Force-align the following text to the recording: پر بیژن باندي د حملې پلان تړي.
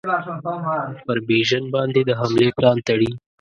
پر 1.05 1.17
بیژن 1.27 1.63
باندي 1.73 2.01
د 2.05 2.11
حملې 2.19 2.47
پلان 2.57 2.77
تړي. 2.87 3.11